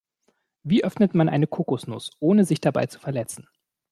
Wie 0.63 0.83
öffnet 0.83 1.13
man 1.13 1.29
eine 1.29 1.45
Kokosnuss, 1.45 2.09
ohne 2.19 2.43
sich 2.43 2.59
dabei 2.59 2.87
zu 2.87 2.99
verletzen? 2.99 3.47